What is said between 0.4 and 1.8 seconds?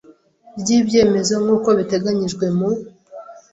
ry ibyemezo nk uko